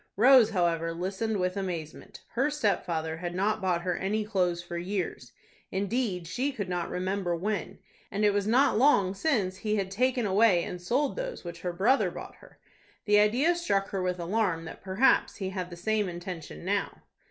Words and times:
Rose, 0.17 0.49
however, 0.49 0.95
listened 0.95 1.39
with 1.39 1.55
amazement. 1.55 2.21
Her 2.29 2.49
stepfather 2.49 3.17
had 3.17 3.35
not 3.35 3.61
bought 3.61 3.83
her 3.83 3.95
any 3.95 4.25
clothes 4.25 4.63
for 4.63 4.75
years,—indeed, 4.75 6.25
she 6.27 6.51
could 6.51 6.67
not 6.67 6.89
remember 6.89 7.35
when,—and 7.35 8.25
it 8.25 8.33
was 8.33 8.47
not 8.47 8.79
long 8.79 9.13
since 9.13 9.57
he 9.57 9.75
had 9.75 9.91
taken 9.91 10.25
away 10.25 10.63
and 10.63 10.81
sold 10.81 11.15
those 11.15 11.43
which 11.43 11.61
her 11.61 11.71
brother 11.71 12.09
bought 12.09 12.37
her. 12.37 12.57
The 13.05 13.19
idea 13.19 13.53
struck 13.55 13.89
her 13.89 14.01
with 14.01 14.19
alarm 14.19 14.65
that 14.65 14.81
perhaps 14.81 15.35
he 15.35 15.51
had 15.51 15.69
the 15.69 15.75
same 15.77 16.09
intention 16.09 16.65
now. 16.65 17.03